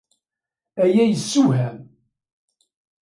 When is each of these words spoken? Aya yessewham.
Aya 0.83 1.03
yessewham. 1.05 1.77